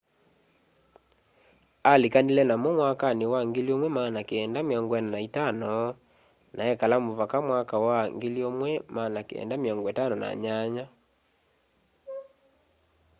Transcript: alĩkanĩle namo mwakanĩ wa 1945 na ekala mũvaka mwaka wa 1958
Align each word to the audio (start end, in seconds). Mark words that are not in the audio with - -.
alĩkanĩle 1.91 2.43
namo 2.49 2.69
mwakanĩ 2.77 3.25
wa 3.33 3.39
1945 3.45 5.95
na 6.55 6.63
ekala 6.71 6.95
mũvaka 7.05 7.37
mwaka 7.47 7.75
wa 7.87 7.99
1958 8.09 10.83